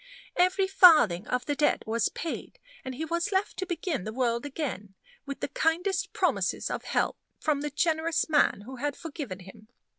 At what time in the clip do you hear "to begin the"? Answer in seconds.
3.57-4.11